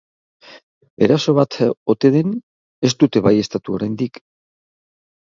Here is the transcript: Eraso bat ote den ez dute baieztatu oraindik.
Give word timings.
Eraso 1.07 1.35
bat 1.41 1.59
ote 1.95 2.13
den 2.17 2.33
ez 2.91 2.93
dute 3.05 3.25
baieztatu 3.31 3.81
oraindik. 3.81 4.23